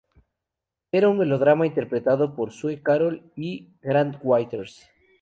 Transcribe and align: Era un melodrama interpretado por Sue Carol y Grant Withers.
Era 0.99 1.09
un 1.09 1.19
melodrama 1.19 1.67
interpretado 1.67 2.35
por 2.35 2.51
Sue 2.51 2.81
Carol 2.81 3.31
y 3.35 3.69
Grant 3.83 4.15
Withers. 4.23 4.89